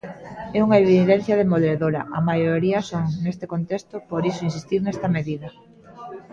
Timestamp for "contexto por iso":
3.53-4.45